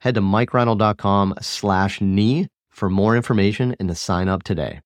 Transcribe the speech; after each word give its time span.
Head 0.00 0.14
to 0.14 0.20
mikereinold.com 0.20 1.34
slash 1.40 2.00
knee 2.00 2.48
for 2.70 2.90
more 2.90 3.16
information 3.16 3.76
and 3.78 3.88
to 3.88 3.94
sign 3.94 4.28
up 4.28 4.42
today. 4.42 4.80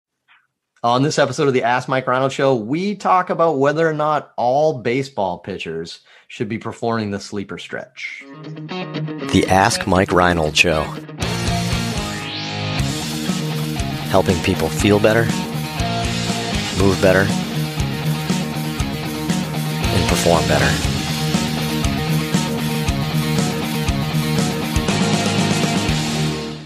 On 0.82 1.02
this 1.02 1.18
episode 1.18 1.48
of 1.48 1.54
the 1.54 1.62
Ask 1.62 1.88
Mike 1.88 2.06
Reinold 2.06 2.32
Show, 2.32 2.54
we 2.54 2.94
talk 2.94 3.30
about 3.30 3.58
whether 3.58 3.88
or 3.88 3.94
not 3.94 4.34
all 4.36 4.80
baseball 4.80 5.38
pitchers 5.38 6.00
should 6.28 6.46
be 6.46 6.58
performing 6.58 7.10
the 7.10 7.20
sleeper 7.20 7.56
stretch. 7.56 8.22
The 8.42 9.46
Ask 9.48 9.86
Mike 9.86 10.12
Reinold 10.12 10.54
Show. 10.54 10.82
Helping 14.10 14.38
people 14.42 14.68
feel 14.68 14.98
better, 14.98 15.24
move 16.78 17.00
better, 17.00 17.26
and 19.88 20.08
perform 20.10 20.46
better. 20.48 20.93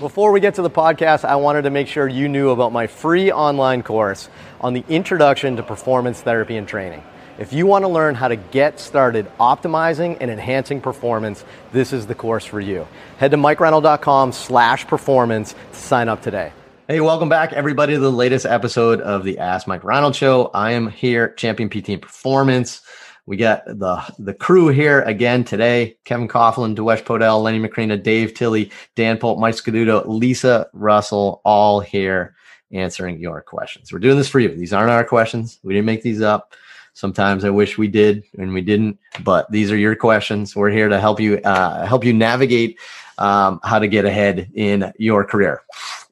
Before 0.08 0.32
we 0.32 0.40
get 0.40 0.54
to 0.54 0.62
the 0.62 0.70
podcast, 0.70 1.26
I 1.26 1.36
wanted 1.36 1.62
to 1.62 1.70
make 1.70 1.86
sure 1.86 2.08
you 2.08 2.30
knew 2.30 2.48
about 2.48 2.72
my 2.72 2.86
free 2.86 3.30
online 3.30 3.82
course 3.82 4.30
on 4.58 4.72
the 4.72 4.82
introduction 4.88 5.56
to 5.56 5.62
performance 5.62 6.22
therapy 6.22 6.56
and 6.56 6.66
training. 6.66 7.02
If 7.38 7.52
you 7.52 7.66
want 7.66 7.84
to 7.84 7.88
learn 7.88 8.14
how 8.14 8.28
to 8.28 8.36
get 8.36 8.80
started 8.80 9.30
optimizing 9.38 10.16
and 10.18 10.30
enhancing 10.30 10.80
performance, 10.80 11.44
this 11.72 11.92
is 11.92 12.06
the 12.06 12.14
course 12.14 12.46
for 12.46 12.58
you. 12.58 12.88
Head 13.18 13.32
to 13.32 13.36
mikereinold.com 13.36 14.32
slash 14.32 14.86
performance 14.86 15.54
to 15.72 15.78
sign 15.78 16.08
up 16.08 16.22
today. 16.22 16.52
Hey, 16.86 17.02
welcome 17.02 17.28
back, 17.28 17.52
everybody, 17.52 17.92
to 17.92 18.00
the 18.00 18.10
latest 18.10 18.46
episode 18.46 19.02
of 19.02 19.24
the 19.24 19.36
Ask 19.36 19.66
Mike 19.66 19.84
Reinold 19.84 20.16
Show. 20.16 20.50
I 20.54 20.70
am 20.70 20.88
here, 20.88 21.34
Champion 21.34 21.68
PT 21.68 21.90
and 21.90 22.00
Performance. 22.00 22.80
We 23.28 23.36
got 23.36 23.66
the 23.66 24.02
the 24.18 24.32
crew 24.32 24.68
here 24.68 25.02
again 25.02 25.44
today. 25.44 25.98
Kevin 26.06 26.28
Coughlin, 26.28 26.74
Dewesh 26.74 27.02
Podell, 27.02 27.42
Lenny 27.42 27.60
Macrina, 27.60 28.02
Dave 28.02 28.32
Tilley, 28.32 28.70
Dan 28.96 29.18
Pope, 29.18 29.38
Mike 29.38 29.54
Scaduto, 29.54 30.02
Lisa 30.06 30.66
Russell, 30.72 31.42
all 31.44 31.80
here 31.80 32.34
answering 32.72 33.20
your 33.20 33.42
questions. 33.42 33.92
We're 33.92 33.98
doing 33.98 34.16
this 34.16 34.30
for 34.30 34.40
you. 34.40 34.48
These 34.48 34.72
aren't 34.72 34.90
our 34.90 35.04
questions. 35.04 35.60
We 35.62 35.74
didn't 35.74 35.84
make 35.84 36.02
these 36.02 36.22
up. 36.22 36.54
Sometimes 36.94 37.44
I 37.44 37.50
wish 37.50 37.76
we 37.76 37.86
did 37.86 38.24
and 38.38 38.54
we 38.54 38.62
didn't, 38.62 38.98
but 39.22 39.50
these 39.52 39.70
are 39.70 39.76
your 39.76 39.94
questions. 39.94 40.56
We're 40.56 40.70
here 40.70 40.88
to 40.88 40.98
help 40.98 41.20
you 41.20 41.36
uh, 41.44 41.84
help 41.84 42.06
you 42.06 42.14
navigate 42.14 42.78
um, 43.18 43.60
how 43.62 43.78
to 43.78 43.88
get 43.88 44.06
ahead 44.06 44.50
in 44.54 44.90
your 44.98 45.22
career. 45.22 45.64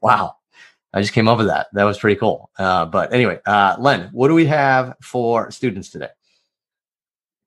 Wow, 0.02 0.36
I 0.92 1.00
just 1.00 1.14
came 1.14 1.28
up 1.28 1.38
with 1.38 1.46
that. 1.46 1.68
That 1.72 1.84
was 1.84 1.96
pretty 1.96 2.20
cool. 2.20 2.50
Uh, 2.58 2.84
but 2.84 3.14
anyway, 3.14 3.40
uh, 3.46 3.76
Len, 3.78 4.10
what 4.12 4.28
do 4.28 4.34
we 4.34 4.44
have 4.44 4.96
for 5.00 5.50
students 5.50 5.88
today? 5.88 6.08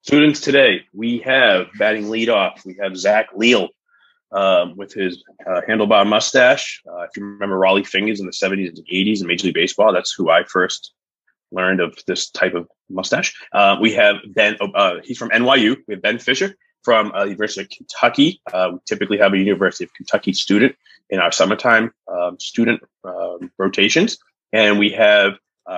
Students 0.02 0.40
today, 0.40 0.86
we 0.94 1.20
have 1.20 1.68
batting 1.78 2.06
leadoff. 2.06 2.66
We 2.66 2.78
have 2.82 2.96
Zach 2.96 3.28
Leal 3.36 3.68
um, 4.32 4.78
with 4.78 4.94
his 4.94 5.24
uh, 5.46 5.62
handlebar 5.68 6.08
mustache. 6.08 6.82
Uh, 6.88 7.02
if 7.02 7.10
you 7.18 7.26
remember 7.26 7.58
Rollie 7.58 7.86
Fingers 7.86 8.22
in 8.22 8.26
the 8.26 8.32
70s 8.32 8.70
and 8.70 8.88
80s 8.92 9.22
in 9.22 9.28
Major 9.28 9.48
League 9.48 9.56
Baseball, 9.56 9.92
that's 9.92 10.14
who 10.14 10.30
I 10.30 10.44
first 10.46 10.94
learned 11.52 11.82
of 11.82 11.98
this 12.08 12.30
type 12.30 12.54
of 12.54 12.68
mustache. 12.90 13.36
Uh, 13.52 13.76
we 13.82 13.94
have 13.94 14.16
Ben, 14.28 14.56
oh, 14.62 14.72
uh, 14.72 15.02
he's 15.04 15.18
from 15.18 15.32
NYU. 15.32 15.76
We 15.88 15.96
have 15.96 16.02
Ben 16.02 16.18
Fisher 16.18 16.56
from 16.84 17.12
uh, 17.12 17.26
University 17.26 17.62
of 17.62 17.70
Kentucky. 17.70 18.42
Uh, 18.54 18.70
we 18.74 18.80
typically 18.86 19.18
have 19.18 19.34
a 19.34 19.38
University 19.38 19.84
of 19.84 19.94
Kentucky 19.94 20.32
student 20.32 20.76
in 21.10 21.20
our 21.20 21.32
summertime 21.32 21.92
um, 22.08 22.40
student 22.40 22.82
um, 23.04 23.52
rotations. 23.58 24.18
And 24.54 24.80
we 24.80 24.92
have 24.92 25.34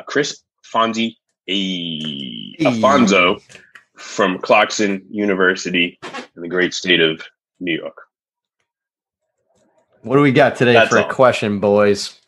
Chris 0.05 0.43
Fonzie 0.73 1.15
a- 1.49 2.55
Afonso 2.59 3.41
from 4.01 4.39
Clarkson 4.39 5.05
University 5.09 5.99
in 6.35 6.41
the 6.41 6.47
great 6.47 6.73
state 6.73 6.99
of 6.99 7.21
New 7.59 7.75
York. 7.75 7.95
What 10.01 10.15
do 10.15 10.21
we 10.21 10.31
got 10.31 10.55
today 10.55 10.73
That's 10.73 10.89
for 10.89 10.99
all. 10.99 11.09
a 11.09 11.13
question, 11.13 11.59
boys? 11.59 12.19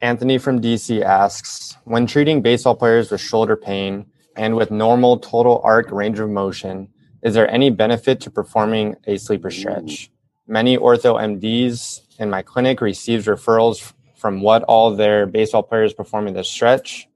Anthony 0.00 0.38
from 0.38 0.60
DC 0.60 1.02
asks 1.02 1.76
When 1.84 2.06
treating 2.06 2.42
baseball 2.42 2.74
players 2.74 3.10
with 3.10 3.20
shoulder 3.20 3.56
pain 3.56 4.06
and 4.36 4.56
with 4.56 4.70
normal 4.70 5.18
total 5.18 5.60
arc 5.62 5.90
range 5.90 6.18
of 6.18 6.28
motion, 6.28 6.88
is 7.22 7.34
there 7.34 7.50
any 7.50 7.70
benefit 7.70 8.20
to 8.22 8.30
performing 8.30 8.96
a 9.06 9.18
sleeper 9.18 9.50
stretch? 9.50 10.10
Many 10.46 10.76
ortho 10.76 11.20
MDs 11.20 12.00
in 12.18 12.30
my 12.30 12.42
clinic 12.42 12.80
receives 12.80 13.26
referrals 13.26 13.92
from 14.16 14.40
what 14.40 14.64
all 14.64 14.94
their 14.94 15.26
baseball 15.26 15.62
players 15.62 15.92
performing 15.92 16.34
the 16.34 16.44
stretch 16.44 17.06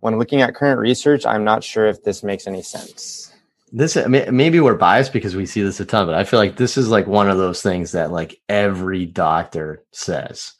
when 0.00 0.18
looking 0.18 0.42
at 0.42 0.54
current 0.54 0.80
research, 0.80 1.26
I'm 1.26 1.44
not 1.44 1.64
sure 1.64 1.86
if 1.86 2.04
this 2.04 2.22
makes 2.22 2.46
any 2.46 2.62
sense. 2.62 3.32
This 3.70 3.96
maybe 4.06 4.60
we're 4.60 4.76
biased 4.76 5.12
because 5.12 5.36
we 5.36 5.44
see 5.44 5.60
this 5.60 5.78
a 5.78 5.84
ton, 5.84 6.06
but 6.06 6.14
I 6.14 6.24
feel 6.24 6.38
like 6.38 6.56
this 6.56 6.78
is 6.78 6.88
like 6.88 7.06
one 7.06 7.28
of 7.28 7.36
those 7.36 7.62
things 7.62 7.92
that 7.92 8.10
like 8.10 8.40
every 8.48 9.04
doctor 9.04 9.84
says, 9.92 10.54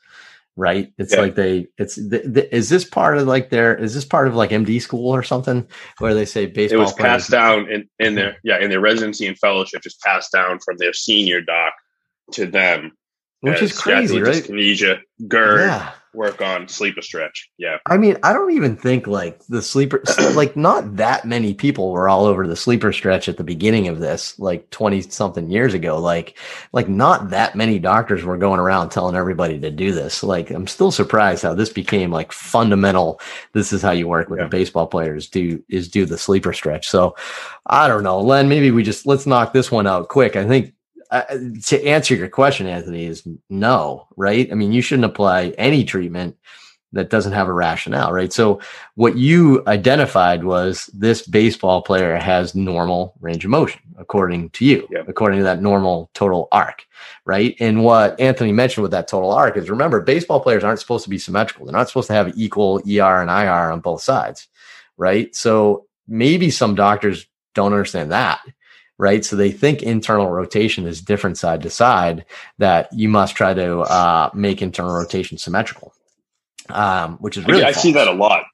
right? 0.56 0.93
It's 0.99 1.15
yeah. 1.15 1.21
like 1.21 1.34
they, 1.34 1.69
it's, 1.78 1.94
the, 1.94 2.22
the, 2.26 2.54
is 2.54 2.69
this 2.69 2.84
part 2.84 3.16
of 3.16 3.26
like 3.26 3.49
their, 3.49 3.75
is 3.75 3.94
this 3.94 4.04
part 4.04 4.28
of 4.28 4.34
like 4.34 4.50
MD 4.50 4.82
school 4.82 5.15
or 5.15 5.22
something 5.22 5.66
where 6.00 6.12
they 6.12 6.26
say 6.26 6.44
baseball? 6.44 6.81
It 6.81 6.82
was 6.82 6.93
passed 6.93 7.31
down 7.31 7.70
in, 7.70 7.88
in 7.99 8.15
their, 8.15 8.37
yeah, 8.44 8.59
in 8.59 8.69
their 8.69 8.81
residency 8.81 9.26
and 9.26 9.38
fellowship, 9.38 9.81
just 9.82 10.03
passed 10.03 10.31
down 10.31 10.59
from 10.59 10.76
their 10.76 10.93
senior 10.93 11.41
doc 11.41 11.72
to 12.32 12.44
them. 12.44 12.93
Which 13.41 13.62
is 13.62 13.78
crazy, 13.78 14.20
right? 14.20 14.34
Dyskinesia, 14.34 15.00
GIRD, 15.28 15.60
yeah 15.60 15.93
work 16.15 16.41
on 16.41 16.69
sleeper 16.69 17.03
stretch. 17.03 17.51
Yeah. 17.59 17.79
I 17.87 17.97
mean, 17.97 18.17
I 18.23 18.33
don't 18.33 18.53
even 18.53 18.77
think 18.77 19.07
like 19.07 19.45
the 19.47 19.63
sleeper, 19.63 20.03
like 20.35 20.57
not 20.57 20.97
that 20.97 21.25
many 21.25 21.55
people 21.55 21.93
were 21.93 22.09
all 22.09 22.25
over 22.25 22.47
the 22.47 22.57
sleeper 22.57 22.93
stretch 22.93 23.29
at 23.29 23.37
the 23.37 23.45
beginning 23.45 23.89
of 23.89 24.01
this, 24.01 24.39
like 24.39 24.69
20 24.71 25.03
something 25.03 25.51
years 25.51 25.75
ago. 25.75 25.99
Like, 25.99 26.39
like 26.73 26.89
not 26.89 27.31
that 27.31 27.55
many 27.55 27.79
doctors 27.79 28.25
were 28.25 28.37
going 28.37 28.61
around 28.61 28.91
telling 28.91 29.17
everybody 29.17 29.59
to 29.61 29.71
do 29.71 29.93
this. 29.93 30.23
Like, 30.23 30.51
I'm 30.51 30.67
still 30.67 30.91
surprised 30.91 31.43
how 31.43 31.55
this 31.55 31.71
became 31.71 32.11
like 32.11 32.33
fundamental. 32.33 33.21
This 33.53 33.73
is 33.73 33.83
how 33.83 33.93
you 33.93 34.09
work 34.09 34.29
with 34.29 34.39
yeah. 34.39 34.45
the 34.45 34.51
baseball 34.51 34.87
players 34.87 35.29
do 35.29 35.63
is 35.69 35.89
do 35.89 36.07
the 36.07 36.19
sleeper 36.19 36.53
stretch. 36.53 36.89
So 36.89 37.17
I 37.67 37.89
don't 37.89 38.03
know, 38.03 38.21
Len, 38.21 38.49
maybe 38.49 38.71
we 38.71 38.83
just, 38.83 39.07
let's 39.07 39.27
knock 39.27 39.53
this 39.53 39.71
one 39.71 39.87
out 39.87 40.09
quick. 40.09 40.37
I 40.37 40.47
think 40.47 40.73
uh, 41.11 41.23
to 41.67 41.85
answer 41.85 42.15
your 42.15 42.29
question, 42.29 42.67
Anthony, 42.67 43.07
is 43.07 43.27
no, 43.49 44.07
right? 44.17 44.51
I 44.51 44.55
mean, 44.55 44.73
you 44.73 44.83
shouldn't 44.83 45.07
apply 45.07 45.55
any 45.59 45.85
treatment 45.85 46.37
that 46.93 47.11
doesn't 47.11 47.33
have 47.33 47.49
a 47.49 47.53
rationale, 47.53 48.13
right? 48.13 48.33
So 48.33 48.61
what 48.95 49.17
you 49.17 49.63
identified 49.67 50.45
was 50.45 50.87
this 50.95 51.27
baseball 51.27 51.83
player 51.83 52.17
has 52.17 52.55
normal 52.55 53.15
range 53.21 53.45
of 53.45 53.51
motion, 53.51 53.81
according 53.99 54.51
to 54.51 54.65
you, 54.65 54.89
yeah. 54.91 55.03
according 55.07 55.39
to 55.39 55.45
that 55.45 55.61
normal 55.61 56.11
total 56.15 56.49
arc, 56.51 56.87
right? 57.27 57.55
And 57.61 57.85
what 57.85 58.19
Anthony 58.19 58.53
mentioned 58.53 58.83
with 58.83 58.93
that 58.93 59.09
total 59.09 59.33
arc 59.33 59.57
is 59.59 59.69
remember, 59.69 60.01
baseball 60.01 60.41
players 60.41 60.65
aren't 60.65 60.81
supposed 60.81 61.05
to 61.05 61.11
be 61.11 61.19
symmetrical. 61.19 61.67
They're 61.67 61.77
not 61.77 61.89
supposed 61.89 62.09
to 62.09 62.15
have 62.15 62.33
equal 62.39 62.79
ER 62.79 63.21
and 63.21 63.31
IR 63.31 63.71
on 63.71 63.81
both 63.81 64.01
sides, 64.01 64.49
right? 64.97 65.35
So 65.37 65.87
maybe 66.07 66.51
some 66.51 66.75
doctors 66.75 67.27
don't 67.55 67.73
understand 67.73 68.13
that 68.13 68.41
right? 68.99 69.25
So 69.25 69.37
they 69.37 69.51
think 69.51 69.83
internal 69.83 70.29
rotation 70.29 70.87
is 70.87 71.01
different 71.01 71.39
side 71.39 71.63
to 71.63 71.71
side, 71.71 72.25
that 72.59 72.93
you 72.93 73.09
must 73.09 73.37
try 73.37 73.55
to 73.55 73.81
uh, 73.81 74.31
make 74.35 74.61
internal 74.61 74.93
rotation 74.93 75.39
symmetrical, 75.39 75.95
um, 76.69 77.17
which 77.19 77.37
is 77.37 77.47
really. 77.47 77.65
I, 77.65 77.69
I 77.69 77.73
see 77.73 77.93
that 77.93 78.09
a 78.09 78.12
lot. 78.12 78.45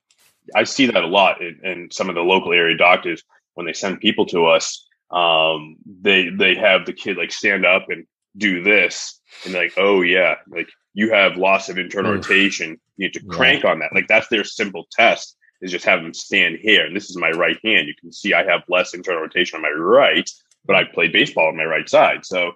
I 0.54 0.64
see 0.64 0.86
that 0.86 1.02
a 1.02 1.06
lot 1.06 1.40
in, 1.40 1.58
in, 1.64 1.90
some 1.90 2.10
of 2.10 2.14
the 2.14 2.20
local 2.20 2.52
area 2.52 2.76
doctors 2.76 3.22
when 3.54 3.66
they 3.66 3.72
send 3.72 4.00
people 4.00 4.26
to 4.26 4.46
us. 4.46 4.86
Um, 5.10 5.76
they 5.86 6.28
they 6.28 6.54
have 6.54 6.86
the 6.86 6.92
kid 6.92 7.16
like 7.16 7.32
stand 7.32 7.64
up 7.64 7.86
and 7.88 8.06
do 8.36 8.62
this, 8.62 9.20
and 9.44 9.54
like, 9.54 9.72
oh 9.76 10.02
yeah, 10.02 10.36
like 10.48 10.68
you 10.92 11.12
have 11.12 11.36
loss 11.36 11.68
of 11.68 11.78
internal 11.78 12.12
Oof. 12.12 12.28
rotation. 12.28 12.78
You 12.96 13.06
need 13.06 13.14
to 13.14 13.24
crank 13.24 13.64
yeah. 13.64 13.70
on 13.70 13.78
that. 13.80 13.94
Like 13.94 14.08
that's 14.08 14.28
their 14.28 14.44
simple 14.44 14.86
test 14.92 15.36
is 15.60 15.70
just 15.70 15.84
have 15.84 16.02
them 16.02 16.14
stand 16.14 16.58
here. 16.60 16.84
And 16.84 16.94
this 16.94 17.10
is 17.10 17.16
my 17.16 17.30
right 17.30 17.58
hand. 17.64 17.88
You 17.88 17.94
can 17.98 18.12
see 18.12 18.34
I 18.34 18.44
have 18.44 18.62
less 18.68 18.94
internal 18.94 19.22
rotation 19.22 19.56
on 19.56 19.62
my 19.62 19.70
right, 19.70 20.28
but 20.64 20.76
I 20.76 20.84
play 20.84 21.08
baseball 21.08 21.48
on 21.48 21.56
my 21.56 21.64
right 21.64 21.88
side. 21.88 22.24
So 22.24 22.52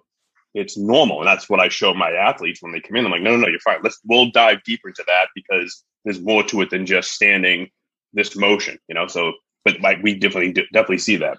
it's 0.54 0.76
normal. 0.76 1.20
And 1.20 1.28
that's 1.28 1.48
what 1.48 1.60
I 1.60 1.68
show 1.68 1.94
my 1.94 2.10
athletes 2.10 2.62
when 2.62 2.72
they 2.72 2.80
come 2.80 2.96
in. 2.96 3.04
I'm 3.04 3.10
like, 3.10 3.22
no, 3.22 3.30
no, 3.32 3.36
no, 3.38 3.48
you're 3.48 3.60
fine. 3.60 3.78
Let's 3.82 4.00
we'll 4.04 4.30
dive 4.30 4.62
deeper 4.64 4.88
into 4.88 5.04
that 5.06 5.28
because 5.34 5.84
there's 6.04 6.20
more 6.20 6.42
to 6.44 6.62
it 6.62 6.70
than 6.70 6.86
just 6.86 7.12
standing 7.12 7.68
this 8.12 8.36
motion, 8.36 8.78
you 8.88 8.94
know? 8.94 9.06
So 9.06 9.32
but 9.64 9.80
like 9.80 10.02
we 10.02 10.14
definitely 10.14 10.52
definitely 10.72 10.98
see 10.98 11.16
that. 11.16 11.38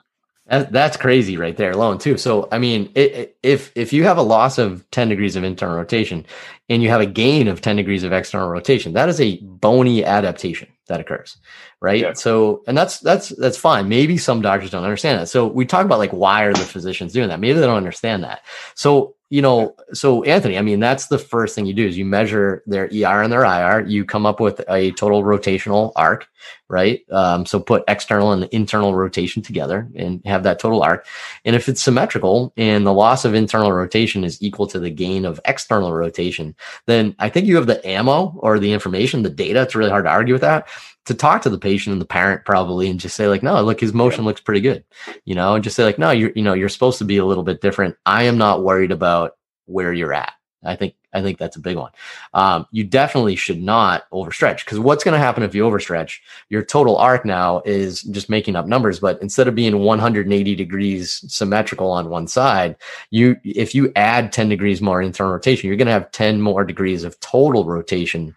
That's 0.50 0.98
crazy 0.98 1.38
right 1.38 1.56
there 1.56 1.72
alone 1.72 1.98
too. 1.98 2.18
So 2.18 2.48
I 2.52 2.60
mean, 2.60 2.92
it, 2.96 3.38
if 3.44 3.72
if 3.76 3.94
you 3.94 4.04
have 4.04 4.18
a 4.18 4.24
loss 4.24 4.58
of 4.58 4.90
10 4.92 5.10
degrees 5.10 5.36
of 5.36 5.44
internal 5.44 5.76
rotation 5.76 6.26
and 6.70 6.84
you 6.84 6.90
have 6.90 7.02
a 7.02 7.06
gain 7.06 7.48
of 7.48 7.62
10 7.62 7.76
degrees 7.76 8.04
of 8.04 8.12
external 8.12 8.50
rotation, 8.50 8.94
that 8.94 9.10
is 9.10 9.22
a 9.22 9.38
bony 9.42 10.04
adaptation 10.04 10.70
that 10.88 11.00
occurs, 11.00 11.38
right? 11.82 12.02
Yeah. 12.02 12.14
So 12.14 12.64
and 12.68 12.78
that's 12.78 13.00
that's 13.00 13.30
that's 13.30 13.58
fine. 13.58 13.88
Maybe 13.90 14.18
some 14.18 14.42
doctors 14.42 14.72
don't 14.72 14.84
understand 14.84 15.22
that. 15.22 15.30
So 15.30 15.48
we 15.48 15.66
talk 15.66 15.86
about 15.86 16.00
like 16.00 16.12
why 16.12 16.44
are 16.44 16.54
the 16.54 16.60
physicians 16.60 17.14
doing 17.14 17.30
that? 17.30 17.40
Maybe 17.40 17.60
they 17.60 17.66
don't 17.66 17.78
understand 17.78 18.24
that. 18.24 18.42
So 18.76 19.16
you 19.30 19.44
know, 19.44 19.76
so 19.94 20.24
Anthony, 20.24 20.58
I 20.58 20.64
mean, 20.64 20.80
that's 20.80 21.08
the 21.08 21.20
first 21.20 21.54
thing 21.54 21.68
you 21.68 21.74
do 21.74 21.86
is 21.86 21.98
you 21.98 22.06
measure 22.06 22.64
their 22.66 22.86
ER 22.86 23.22
and 23.22 23.32
their 23.32 23.44
IR. 23.44 23.86
You 23.86 24.04
come 24.04 24.26
up 24.26 24.40
with 24.40 24.62
a 24.68 24.92
total 24.94 25.24
rotational 25.24 25.92
arc, 25.96 26.28
right? 26.70 27.02
Um, 27.12 27.46
so 27.46 27.60
put 27.60 27.84
external 27.88 28.32
and 28.32 28.44
internal 28.46 28.96
rotation 28.96 29.42
together 29.42 29.90
and 29.96 30.22
have 30.26 30.44
that 30.44 30.60
total 30.60 30.84
arc. 30.84 31.08
And 31.44 31.56
if 31.56 31.68
it's 31.68 31.82
symmetrical 31.82 32.54
and 32.58 32.86
the 32.86 32.94
loss 32.94 33.26
of 33.26 33.34
internal 33.34 33.72
rotation 33.72 34.24
is 34.24 34.42
equal 34.42 34.68
to 34.68 34.80
the 34.80 34.92
gain 34.92 35.26
of 35.26 35.40
external 35.46 35.94
rotation, 35.94 36.56
then 36.86 37.16
I 37.20 37.30
think 37.30 37.48
you 37.48 37.56
have 37.56 37.68
the 37.68 37.86
ammo 37.86 38.36
or 38.38 38.60
the 38.60 38.72
information, 38.72 39.24
the 39.24 39.30
data. 39.30 39.64
It's 39.64 39.76
really 39.76 39.90
hard 39.90 40.06
to 40.06 40.12
argue 40.12 40.34
with 40.34 40.42
that 40.42 40.68
to 41.06 41.16
talk 41.16 41.42
to 41.42 41.50
the 41.50 41.58
patient 41.58 41.92
and 41.92 42.02
the 42.02 42.06
parent 42.06 42.46
probably 42.46 42.88
and 42.88 43.00
just 43.00 43.16
say 43.16 43.28
like 43.28 43.42
no 43.42 43.60
look 43.64 43.80
his 43.80 43.94
motion 43.94 44.26
looks 44.26 44.42
pretty 44.42 44.62
good 44.62 44.84
you 45.26 45.34
know 45.34 45.56
and 45.56 45.64
just 45.64 45.76
say 45.76 45.84
like 45.84 45.98
no 45.98 46.12
you're 46.12 46.32
you 46.36 46.44
know 46.44 46.54
you're 46.54 46.70
supposed 46.70 47.00
to 47.00 47.06
be 47.06 47.18
a 47.18 47.26
little 47.26 47.44
bit 47.44 47.62
different 47.62 47.96
i 48.06 48.24
am 48.24 48.38
not 48.38 48.64
worried 48.64 48.92
about 48.92 49.32
where 49.66 49.92
you're 49.92 50.14
at 50.14 50.34
i 50.64 50.76
think 50.76 50.94
i 51.14 51.22
think 51.22 51.38
that's 51.38 51.56
a 51.56 51.60
big 51.60 51.78
one. 51.78 51.92
Um, 52.34 52.66
you 52.72 52.84
definitely 52.84 53.36
should 53.36 53.62
not 53.62 54.10
overstretch 54.12 54.66
because 54.66 54.80
what's 54.80 55.04
going 55.04 55.14
to 55.14 55.20
happen 55.20 55.44
if 55.44 55.56
you 55.56 55.64
overstretch? 55.64 56.20
Your 56.50 56.64
total 56.64 56.98
arc 56.98 57.26
now 57.26 57.62
is 57.66 58.02
just 58.04 58.30
making 58.30 58.56
up 58.56 58.68
numbers 58.68 59.00
but 59.00 59.22
instead 59.22 59.48
of 59.48 59.56
being 59.56 59.80
180 59.80 60.56
degrees 60.56 61.24
symmetrical 61.28 61.92
on 61.92 62.10
one 62.10 62.28
side 62.28 62.76
you 63.10 63.38
if 63.44 63.74
you 63.74 63.92
add 63.96 64.32
10 64.32 64.50
degrees 64.50 64.82
more 64.82 65.02
internal 65.02 65.34
rotation 65.34 65.68
you're 65.68 65.78
going 65.78 65.88
to 65.88 65.94
have 65.94 66.12
10 66.12 66.42
more 66.42 66.64
degrees 66.64 67.04
of 67.04 67.20
total 67.20 67.66
rotation 67.66 68.36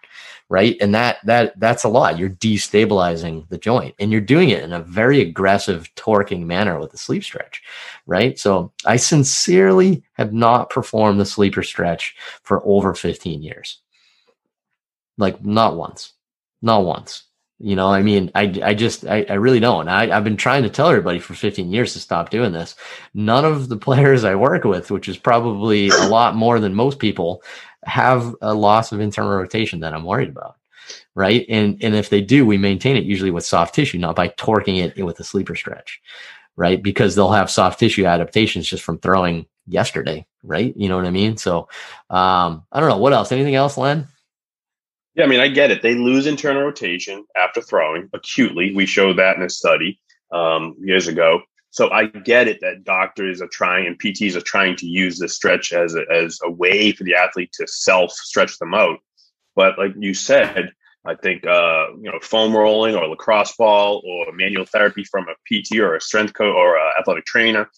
right? 0.49 0.77
And 0.81 0.95
that 0.95 1.19
that 1.25 1.59
that's 1.59 1.85
a 1.85 1.89
lot. 1.89 2.19
You're 2.19 2.31
destabilizing 2.31 3.49
the 3.49 3.59
joint 3.59 3.95
and 3.99 4.13
you're 4.13 4.21
doing 4.21 4.51
it 4.51 4.63
in 4.63 4.73
a 4.73 4.83
very 4.83 5.21
aggressive 5.21 5.91
torquing 5.97 6.45
manner 6.45 6.79
with 6.79 6.91
the 6.91 6.99
sleep 6.99 7.25
stretch 7.25 7.63
right? 8.07 8.39
So 8.39 8.73
i 8.85 8.97
sincerely 8.97 10.03
have 10.15 10.33
not 10.33 10.71
performed 10.71 11.21
the 11.21 11.27
sleeper 11.27 11.63
stretch 11.63 12.15
for 12.43 12.63
over 12.67 12.95
15 12.95 13.43
years. 13.43 13.81
Like 15.19 15.45
not 15.45 15.77
once 15.77 16.15
not 16.63 16.85
once 16.85 17.25
you 17.63 17.77
know 17.77 17.89
i 17.89 18.03
mean 18.03 18.31
i, 18.35 18.43
I 18.63 18.75
just 18.75 19.07
I, 19.07 19.25
I 19.29 19.35
really 19.35 19.61
don't 19.61 19.89
I, 19.89 20.15
i've 20.15 20.25
been 20.25 20.37
trying 20.37 20.65
to 20.65 20.69
tell 20.69 20.89
everybody 20.89 21.21
for 21.21 21.35
15 21.35 21.73
years 21.73 21.93
to 21.93 22.01
stop 22.01 22.31
doing 22.31 22.53
this 22.53 22.75
none 23.15 23.45
of 23.45 23.69
the 23.69 23.77
players 23.87 24.25
i 24.25 24.35
work 24.35 24.65
with 24.65 24.91
which 24.91 25.09
is 25.09 25.17
probably 25.17 25.89
a 25.89 26.09
lot 26.09 26.35
more 26.35 26.61
than 26.61 26.75
most 26.75 26.99
people 26.99 27.43
have 27.85 28.35
a 28.41 28.55
loss 28.55 28.93
of 28.93 29.01
internal 29.01 29.33
rotation 29.33 29.81
that 29.81 29.95
I'm 29.95 30.05
worried 30.05 30.29
about. 30.29 30.57
Right. 31.15 31.47
And 31.49 31.83
and 31.83 31.95
if 31.95 32.11
they 32.11 32.21
do, 32.21 32.45
we 32.47 32.59
maintain 32.59 32.97
it 32.97 33.05
usually 33.05 33.31
with 33.31 33.45
soft 33.45 33.75
tissue, 33.75 33.99
not 33.99 34.17
by 34.17 34.29
torquing 34.29 34.83
it 34.83 35.05
with 35.05 35.21
a 35.21 35.25
sleeper 35.25 35.55
stretch. 35.55 36.01
Right. 36.57 36.83
Because 36.83 37.15
they'll 37.15 37.33
have 37.33 37.51
soft 37.51 37.79
tissue 37.79 38.05
adaptations 38.05 38.69
just 38.69 38.83
from 38.83 38.99
throwing 38.99 39.47
yesterday. 39.67 40.27
Right. 40.43 40.75
You 40.77 40.89
know 40.89 40.97
what 40.97 41.07
I 41.07 41.11
mean? 41.11 41.37
So 41.37 41.69
um, 42.11 42.65
I 42.73 42.81
don't 42.81 42.89
know. 42.89 42.99
What 42.99 43.13
else? 43.13 43.33
Anything 43.33 43.55
else, 43.55 43.79
Len? 43.79 44.09
Yeah, 45.15 45.25
I 45.25 45.27
mean, 45.27 45.41
I 45.41 45.49
get 45.49 45.71
it. 45.71 45.83
They 45.83 45.95
lose 45.95 46.27
internal 46.27 46.63
rotation 46.63 47.25
after 47.37 47.61
throwing 47.61 48.09
acutely. 48.15 48.75
We 48.75 48.87
showed 48.87 49.19
that 49.19 49.37
in 49.37 49.43
a 49.43 49.51
study 49.51 50.01
um, 50.33 50.75
years 50.81 51.07
ago. 51.07 51.43
So 51.71 51.91
I 51.91 52.07
get 52.07 52.49
it 52.49 52.61
that 52.61 52.85
doctors 52.85 53.41
are 53.41 53.49
trying 53.49 53.87
and 53.87 53.99
PTs 53.99 54.37
are 54.37 54.43
trying 54.43 54.77
to 54.77 54.87
use 54.87 55.19
this 55.19 55.35
stretch 55.35 55.73
as 55.73 55.95
a, 55.95 56.05
as 56.13 56.39
a 56.43 56.51
way 56.51 56.93
for 56.93 57.05
the 57.05 57.15
athlete 57.15 57.53
to 57.55 57.67
self 57.67 58.13
stretch 58.13 58.59
them 58.59 58.75
out. 58.75 58.99
But 59.57 59.79
like 59.79 59.93
you 59.99 60.15
said, 60.15 60.73
I 61.05 61.15
think 61.15 61.47
uh, 61.47 61.87
you 61.97 62.11
know 62.11 62.19
foam 62.21 62.55
rolling 62.55 62.95
or 62.95 63.07
lacrosse 63.07 63.57
ball 63.57 64.03
or 64.07 64.33
manual 64.33 64.67
therapy 64.67 65.05
from 65.05 65.27
a 65.29 65.35
PT 65.49 65.79
or 65.79 65.95
a 65.95 66.01
strength 66.01 66.35
coach 66.35 66.55
or 66.55 66.77
an 66.77 66.93
athletic 66.99 67.25
trainer 67.25 67.71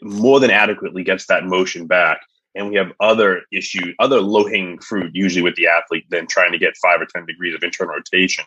more 0.00 0.40
than 0.40 0.50
adequately 0.50 1.04
gets 1.04 1.26
that 1.26 1.44
motion 1.44 1.86
back. 1.86 2.20
And 2.54 2.70
we 2.70 2.76
have 2.76 2.92
other 3.00 3.42
issues, 3.52 3.94
other 3.98 4.20
low 4.20 4.46
hanging 4.46 4.78
fruit 4.78 5.10
usually 5.14 5.42
with 5.42 5.56
the 5.56 5.66
athlete 5.66 6.04
than 6.10 6.26
trying 6.26 6.52
to 6.52 6.58
get 6.58 6.76
five 6.76 7.00
or 7.00 7.06
ten 7.06 7.26
degrees 7.26 7.54
of 7.54 7.62
internal 7.62 7.94
rotation. 7.94 8.44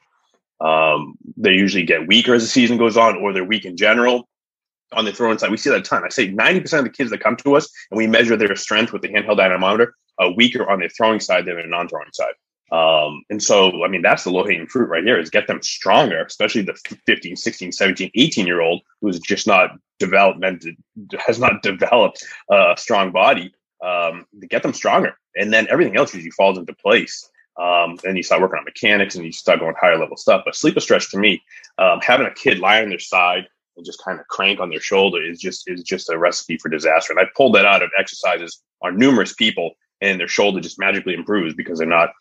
Um, 0.60 1.18
they 1.36 1.52
usually 1.52 1.84
get 1.84 2.08
weaker 2.08 2.34
as 2.34 2.44
the 2.44 2.48
season 2.48 2.78
goes 2.78 2.98
on, 2.98 3.18
or 3.18 3.34
they're 3.34 3.44
weak 3.44 3.66
in 3.66 3.78
general 3.78 4.28
on 4.94 5.06
the 5.06 5.12
throwing 5.12 5.38
side. 5.38 5.52
We 5.52 5.58
see 5.58 5.70
that 5.70 5.80
a 5.80 5.82
ton. 5.82 6.04
I 6.06 6.10
say 6.10 6.32
90% 6.32 6.80
of 6.80 6.86
the 6.86 6.90
kids 6.90 7.12
that 7.12 7.20
come 7.20 7.36
to 7.38 7.56
us 7.56 7.70
and 7.92 7.98
we 7.98 8.08
measure 8.08 8.38
their 8.38 8.56
strength 8.56 8.94
with 8.94 9.02
the 9.02 9.10
handheld 9.10 9.38
dynamometer 9.38 9.94
are 10.18 10.34
weaker 10.34 10.68
on 10.70 10.80
the 10.80 10.90
throwing 10.90 11.20
side 11.20 11.46
than 11.46 11.58
the 11.58 11.68
non 11.68 11.88
throwing 11.88 12.12
side. 12.14 12.34
Um, 12.70 13.24
and 13.30 13.42
so, 13.42 13.84
I 13.86 13.88
mean, 13.88 14.02
that's 14.02 14.24
the 14.24 14.30
low 14.30 14.46
hanging 14.46 14.68
fruit 14.68 14.90
right 14.90 15.04
here 15.04 15.18
is 15.18 15.30
get 15.30 15.48
them 15.48 15.62
stronger, 15.62 16.22
especially 16.24 16.64
the 16.64 16.76
15, 17.06 17.36
16, 17.36 17.72
17, 17.72 18.12
18 18.14 18.48
year 18.48 18.62
old 18.62 18.82
who's 19.02 19.20
just 19.20 19.48
not 19.48 19.72
developed, 20.00 20.44
has 21.26 21.40
not 21.40 21.62
developed 21.64 22.26
a 22.52 22.76
strong 22.78 23.12
body, 23.12 23.54
um, 23.84 24.26
to 24.40 24.48
get 24.48 24.64
them 24.64 24.74
stronger. 24.74 25.14
And 25.36 25.54
then 25.54 25.68
everything 25.70 25.98
else 25.98 26.14
usually 26.14 26.32
falls 26.32 26.58
into 26.58 26.74
place. 26.74 27.30
Um, 27.60 27.98
and 28.04 28.16
you 28.16 28.24
start 28.24 28.42
working 28.42 28.60
on 28.60 28.66
mechanics 28.66 29.16
and 29.16 29.26
you 29.26 29.32
start 29.32 29.60
going 29.60 29.76
higher 29.80 29.98
level 29.98 30.16
stuff. 30.16 30.44
But 30.46 30.56
sleep 30.56 30.74
sleeper 30.74 30.80
stretch 30.80 31.12
to 31.12 31.18
me, 31.18 31.42
um, 31.80 32.00
having 32.02 32.28
a 32.28 32.34
kid 32.34 32.60
lie 32.60 32.82
on 32.82 32.90
their 32.90 33.00
side, 33.00 33.48
and 33.76 33.86
just 33.86 34.04
kind 34.04 34.20
of 34.20 34.28
crank 34.28 34.60
on 34.60 34.70
their 34.70 34.80
shoulder 34.80 35.24
is 35.24 35.40
just 35.40 35.64
is 35.68 35.84
just 35.84 36.10
a 36.10 36.18
recipe 36.18 36.58
for 36.58 36.70
disaster. 36.70 37.14
And 37.14 37.20
I 37.20 37.30
pulled 37.36 37.56
that 37.56 37.66
out 37.66 37.82
of 37.82 37.90
exercises 37.98 38.62
on 38.84 38.98
numerous 38.98 39.34
people, 39.34 39.72
and 40.02 40.20
their 40.20 40.28
shoulder 40.28 40.60
just 40.60 40.80
magically 40.80 41.14
improves 41.14 41.56
because 41.56 41.80
they're 41.80 41.88
not 41.88 42.12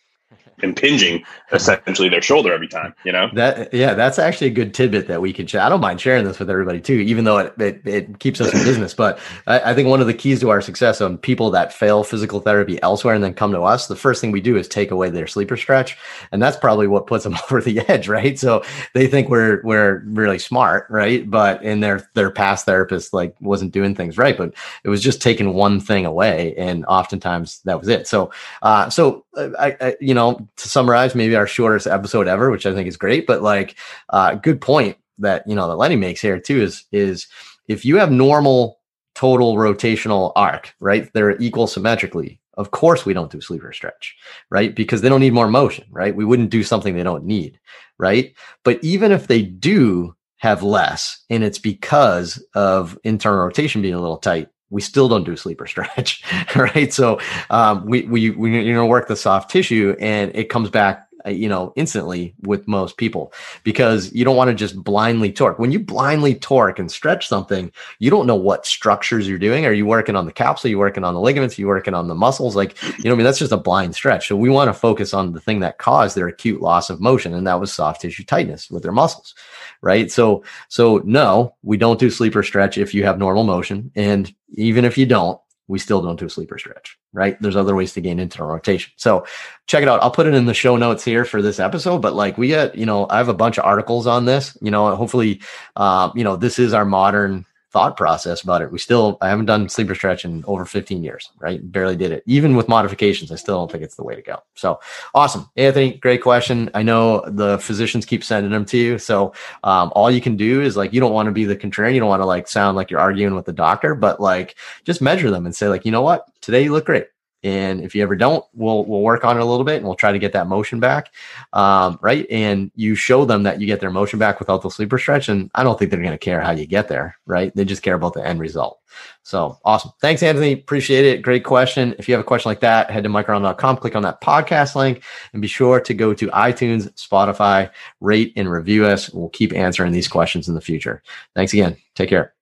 impinging 0.62 1.24
essentially 1.52 2.08
their 2.08 2.22
shoulder 2.22 2.52
every 2.52 2.68
time 2.68 2.94
you 3.04 3.12
know? 3.12 3.28
That 3.34 3.72
yeah 3.72 3.94
that's 3.94 4.18
actually 4.18 4.48
a 4.48 4.50
good 4.50 4.74
tidbit 4.74 5.06
that 5.08 5.20
we 5.20 5.32
can 5.32 5.46
share. 5.46 5.62
I 5.62 5.68
don't 5.68 5.80
mind 5.80 6.00
sharing 6.00 6.24
this 6.24 6.38
with 6.38 6.50
everybody 6.50 6.80
too 6.80 6.94
even 6.94 7.24
though 7.24 7.38
it, 7.38 7.54
it, 7.60 7.82
it 7.86 8.18
keeps 8.18 8.40
us 8.40 8.52
in 8.52 8.58
business 8.64 8.94
but 8.94 9.18
I, 9.46 9.70
I, 9.70 9.74
think 9.74 9.88
one 9.88 10.00
of 10.00 10.06
the 10.06 10.14
keys 10.14 10.40
to 10.40 10.50
our 10.50 10.60
success 10.60 11.00
on 11.00 11.18
people 11.18 11.50
that 11.50 11.72
fail 11.72 12.02
physical 12.02 12.40
therapy 12.40 12.80
elsewhere 12.82 13.14
and 13.14 13.22
then 13.22 13.34
come 13.34 13.52
to 13.52 13.60
us 13.60 13.86
the 13.86 13.96
first 13.96 14.20
thing 14.20 14.32
we 14.32 14.40
do 14.40 14.56
is 14.56 14.66
take 14.66 14.90
away 14.90 15.10
their 15.10 15.26
sleeper 15.26 15.56
stretch 15.56 15.96
and 16.32 16.42
that's 16.42 16.56
probably 16.56 16.86
what 16.86 17.06
puts 17.06 17.24
them 17.24 17.36
over 17.50 17.60
the 17.60 17.80
edge 17.88 18.08
right? 18.08 18.38
So 18.38 18.64
they 18.94 19.06
think 19.06 19.28
we're 19.28 19.60
we're 19.62 20.02
really 20.06 20.38
smart 20.38 20.86
right? 20.90 21.28
But 21.28 21.62
in 21.62 21.80
their 21.80 22.08
their 22.14 22.30
past 22.30 22.64
therapist 22.66 23.12
like 23.12 23.36
wasn't 23.40 23.72
doing 23.72 23.94
things 23.94 24.18
right 24.18 24.36
but 24.36 24.54
it 24.84 24.88
was 24.88 25.02
just 25.02 25.20
taking 25.20 25.54
one 25.54 25.80
thing 25.80 26.06
away 26.06 26.54
and 26.56 26.84
oftentimes 26.86 27.60
that 27.64 27.78
was 27.78 27.88
it. 27.88 28.06
So 28.06 28.30
uh 28.62 28.88
so 28.90 29.25
I, 29.36 29.76
I 29.80 29.96
you 30.00 30.14
know 30.14 30.48
to 30.56 30.68
summarize 30.68 31.14
maybe 31.14 31.36
our 31.36 31.46
shortest 31.46 31.86
episode 31.86 32.28
ever, 32.28 32.50
which 32.50 32.66
I 32.66 32.74
think 32.74 32.88
is 32.88 32.96
great. 32.96 33.26
But 33.26 33.42
like, 33.42 33.76
uh, 34.10 34.34
good 34.34 34.60
point 34.60 34.96
that 35.18 35.46
you 35.46 35.54
know 35.54 35.68
that 35.68 35.76
Lenny 35.76 35.96
makes 35.96 36.20
here 36.20 36.38
too 36.38 36.60
is 36.60 36.84
is 36.92 37.26
if 37.68 37.84
you 37.84 37.96
have 37.96 38.10
normal 38.10 38.80
total 39.14 39.56
rotational 39.56 40.30
arc, 40.36 40.74
right? 40.78 41.10
They're 41.12 41.40
equal 41.40 41.66
symmetrically. 41.66 42.38
Of 42.54 42.70
course, 42.70 43.04
we 43.04 43.14
don't 43.14 43.30
do 43.30 43.40
sleeper 43.40 43.72
stretch, 43.72 44.14
right? 44.50 44.74
Because 44.74 45.00
they 45.00 45.08
don't 45.08 45.20
need 45.20 45.32
more 45.32 45.48
motion, 45.48 45.86
right? 45.90 46.14
We 46.14 46.24
wouldn't 46.24 46.50
do 46.50 46.62
something 46.62 46.94
they 46.94 47.02
don't 47.02 47.24
need, 47.24 47.58
right? 47.98 48.34
But 48.62 48.82
even 48.84 49.12
if 49.12 49.26
they 49.26 49.42
do 49.42 50.14
have 50.38 50.62
less, 50.62 51.24
and 51.30 51.42
it's 51.42 51.58
because 51.58 52.42
of 52.54 52.98
internal 53.04 53.44
rotation 53.44 53.82
being 53.82 53.94
a 53.94 54.00
little 54.00 54.18
tight, 54.18 54.48
we 54.70 54.80
still 54.80 55.08
don't 55.08 55.24
do 55.24 55.36
sleeper 55.36 55.66
stretch, 55.66 56.24
right? 56.56 56.92
So 56.92 57.20
um, 57.50 57.86
we 57.86 58.02
we 58.02 58.30
we 58.30 58.64
you 58.64 58.72
know 58.72 58.86
work 58.86 59.08
the 59.08 59.16
soft 59.16 59.50
tissue, 59.50 59.96
and 60.00 60.34
it 60.34 60.48
comes 60.48 60.70
back 60.70 61.05
Uh, 61.26 61.30
you 61.30 61.48
know 61.48 61.72
instantly 61.76 62.34
with 62.42 62.68
most 62.68 62.96
people 62.96 63.32
because 63.64 64.12
you 64.12 64.24
don't 64.24 64.36
want 64.36 64.48
to 64.48 64.54
just 64.54 64.82
blindly 64.82 65.32
torque. 65.32 65.58
When 65.58 65.72
you 65.72 65.80
blindly 65.80 66.34
torque 66.34 66.78
and 66.78 66.90
stretch 66.90 67.26
something, 67.26 67.72
you 67.98 68.10
don't 68.10 68.26
know 68.26 68.36
what 68.36 68.66
structures 68.66 69.28
you're 69.28 69.38
doing. 69.38 69.66
Are 69.66 69.72
you 69.72 69.86
working 69.86 70.16
on 70.16 70.26
the 70.26 70.32
capsule? 70.32 70.68
Are 70.68 70.70
you 70.70 70.78
working 70.78 71.04
on 71.04 71.14
the 71.14 71.20
ligaments? 71.20 71.58
Are 71.58 71.62
you 71.62 71.66
working 71.66 71.94
on 71.94 72.08
the 72.08 72.14
muscles? 72.14 72.54
Like 72.54 72.80
you 72.98 73.04
know, 73.04 73.12
I 73.12 73.16
mean, 73.16 73.24
that's 73.24 73.38
just 73.38 73.52
a 73.52 73.56
blind 73.56 73.94
stretch. 73.94 74.28
So 74.28 74.36
we 74.36 74.50
want 74.50 74.68
to 74.68 74.74
focus 74.74 75.12
on 75.12 75.32
the 75.32 75.40
thing 75.40 75.60
that 75.60 75.78
caused 75.78 76.16
their 76.16 76.28
acute 76.28 76.60
loss 76.60 76.90
of 76.90 77.00
motion, 77.00 77.34
and 77.34 77.46
that 77.46 77.60
was 77.60 77.72
soft 77.72 78.02
tissue 78.02 78.24
tightness 78.24 78.70
with 78.70 78.82
their 78.82 78.92
muscles 78.92 79.34
right? 79.82 80.10
So, 80.10 80.42
so 80.68 81.02
no, 81.04 81.54
we 81.62 81.76
don't 81.76 82.00
do 82.00 82.10
sleeper 82.10 82.42
stretch 82.42 82.78
if 82.78 82.94
you 82.94 83.04
have 83.04 83.18
normal 83.18 83.44
motion. 83.44 83.92
And 83.94 84.32
even 84.54 84.84
if 84.84 84.96
you 84.98 85.06
don't, 85.06 85.40
we 85.68 85.78
still 85.78 86.00
don't 86.00 86.18
do 86.18 86.26
a 86.26 86.30
sleeper 86.30 86.58
stretch, 86.58 86.98
right? 87.12 87.40
There's 87.40 87.56
other 87.56 87.74
ways 87.74 87.92
to 87.94 88.00
gain 88.00 88.18
internal 88.18 88.52
rotation. 88.52 88.92
So 88.96 89.26
check 89.66 89.82
it 89.82 89.88
out. 89.88 90.02
I'll 90.02 90.10
put 90.10 90.26
it 90.26 90.34
in 90.34 90.46
the 90.46 90.54
show 90.54 90.76
notes 90.76 91.04
here 91.04 91.24
for 91.24 91.42
this 91.42 91.58
episode, 91.58 91.98
but 91.98 92.14
like 92.14 92.38
we 92.38 92.48
get, 92.48 92.76
you 92.76 92.86
know, 92.86 93.06
I 93.10 93.16
have 93.18 93.28
a 93.28 93.34
bunch 93.34 93.58
of 93.58 93.64
articles 93.64 94.06
on 94.06 94.26
this, 94.26 94.56
you 94.60 94.70
know, 94.70 94.94
hopefully, 94.94 95.40
uh, 95.74 96.10
you 96.14 96.24
know, 96.24 96.36
this 96.36 96.58
is 96.58 96.72
our 96.72 96.84
modern 96.84 97.44
thought 97.76 97.94
process 97.94 98.40
about 98.40 98.62
it. 98.62 98.72
We 98.72 98.78
still, 98.78 99.18
I 99.20 99.28
haven't 99.28 99.44
done 99.44 99.68
sleeper 99.68 99.94
stretch 99.94 100.24
in 100.24 100.42
over 100.46 100.64
15 100.64 101.04
years, 101.04 101.30
right? 101.40 101.60
Barely 101.70 101.94
did 101.94 102.10
it. 102.10 102.22
Even 102.24 102.56
with 102.56 102.70
modifications, 102.70 103.30
I 103.30 103.34
still 103.34 103.58
don't 103.58 103.70
think 103.70 103.84
it's 103.84 103.96
the 103.96 104.02
way 104.02 104.14
to 104.14 104.22
go. 104.22 104.38
So 104.54 104.80
awesome. 105.14 105.50
Anthony, 105.56 105.98
great 105.98 106.22
question. 106.22 106.70
I 106.72 106.82
know 106.82 107.22
the 107.28 107.58
physicians 107.58 108.06
keep 108.06 108.24
sending 108.24 108.50
them 108.50 108.64
to 108.64 108.78
you. 108.78 108.96
So 108.96 109.34
um, 109.62 109.92
all 109.94 110.10
you 110.10 110.22
can 110.22 110.38
do 110.38 110.62
is 110.62 110.74
like, 110.74 110.94
you 110.94 111.00
don't 111.00 111.12
want 111.12 111.26
to 111.26 111.32
be 111.32 111.44
the 111.44 111.54
contrarian. 111.54 111.92
You 111.92 112.00
don't 112.00 112.08
want 112.08 112.22
to 112.22 112.26
like 112.26 112.48
sound 112.48 112.78
like 112.78 112.90
you're 112.90 112.98
arguing 112.98 113.34
with 113.34 113.44
the 113.44 113.52
doctor, 113.52 113.94
but 113.94 114.20
like 114.20 114.56
just 114.84 115.02
measure 115.02 115.30
them 115.30 115.44
and 115.44 115.54
say 115.54 115.68
like, 115.68 115.84
you 115.84 115.92
know 115.92 116.00
what? 116.00 116.24
Today 116.40 116.62
you 116.62 116.72
look 116.72 116.86
great 116.86 117.08
and 117.42 117.80
if 117.80 117.94
you 117.94 118.02
ever 118.02 118.16
don't, 118.16 118.44
we'll 118.54 118.84
we'll 118.84 119.02
work 119.02 119.24
on 119.24 119.36
it 119.36 119.40
a 119.40 119.44
little 119.44 119.64
bit 119.64 119.76
and 119.76 119.84
we'll 119.84 119.94
try 119.94 120.12
to 120.12 120.18
get 120.18 120.32
that 120.32 120.46
motion 120.46 120.80
back. 120.80 121.12
Um, 121.52 121.98
right. 122.02 122.26
And 122.30 122.70
you 122.74 122.94
show 122.94 123.24
them 123.24 123.42
that 123.44 123.60
you 123.60 123.66
get 123.66 123.80
their 123.80 123.90
motion 123.90 124.18
back 124.18 124.38
without 124.38 124.62
the 124.62 124.70
sleeper 124.70 124.98
stretch. 124.98 125.28
And 125.28 125.50
I 125.54 125.62
don't 125.62 125.78
think 125.78 125.90
they're 125.90 126.02
gonna 126.02 126.18
care 126.18 126.40
how 126.40 126.52
you 126.52 126.66
get 126.66 126.88
there, 126.88 127.16
right? 127.26 127.54
They 127.54 127.64
just 127.64 127.82
care 127.82 127.94
about 127.94 128.14
the 128.14 128.26
end 128.26 128.40
result. 128.40 128.80
So 129.22 129.58
awesome. 129.64 129.92
Thanks, 130.00 130.22
Anthony. 130.22 130.52
Appreciate 130.52 131.04
it. 131.04 131.22
Great 131.22 131.44
question. 131.44 131.94
If 131.98 132.08
you 132.08 132.14
have 132.14 132.20
a 132.20 132.24
question 132.24 132.48
like 132.48 132.60
that, 132.60 132.90
head 132.90 133.04
to 133.04 133.10
mikereinold.com, 133.10 133.76
click 133.76 133.94
on 133.94 134.02
that 134.02 134.20
podcast 134.22 134.74
link, 134.74 135.02
and 135.32 135.42
be 135.42 135.48
sure 135.48 135.80
to 135.80 135.94
go 135.94 136.14
to 136.14 136.28
iTunes, 136.28 136.92
Spotify, 136.94 137.70
rate 138.00 138.32
and 138.36 138.50
review 138.50 138.86
us. 138.86 139.10
We'll 139.10 139.28
keep 139.28 139.52
answering 139.52 139.92
these 139.92 140.08
questions 140.08 140.48
in 140.48 140.54
the 140.54 140.60
future. 140.60 141.02
Thanks 141.34 141.52
again. 141.52 141.76
Take 141.94 142.08
care. 142.08 142.34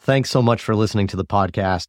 Thanks 0.00 0.30
so 0.30 0.40
much 0.40 0.62
for 0.62 0.76
listening 0.76 1.08
to 1.08 1.16
the 1.16 1.24
podcast. 1.24 1.88